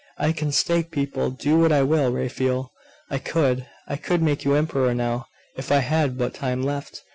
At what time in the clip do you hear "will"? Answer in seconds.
1.83-2.11